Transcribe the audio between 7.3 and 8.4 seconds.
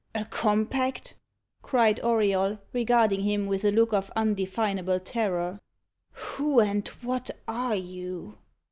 are you?"